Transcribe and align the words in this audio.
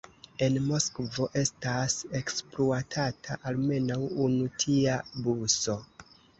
En 0.43 0.55
Moskvo 0.69 1.27
estas 1.41 1.97
ekspluatata 2.21 3.39
almenaŭ 3.53 4.01
unu 4.27 4.51
tia 4.67 4.99
buso. 5.29 5.81